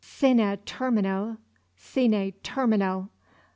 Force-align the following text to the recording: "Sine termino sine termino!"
"Sine 0.03 0.57
termino 0.65 1.37
sine 1.75 2.33
termino!" 2.43 3.09